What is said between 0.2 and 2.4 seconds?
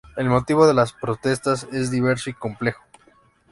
motivo de las protestas es diverso y